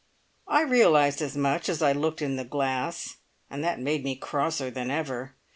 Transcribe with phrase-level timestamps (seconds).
[0.47, 3.17] I realised as much as I looked in the glass,
[3.51, 5.35] and that made me crosser than ever.